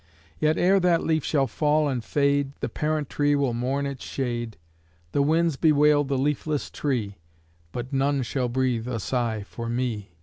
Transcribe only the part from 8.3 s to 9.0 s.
breathe a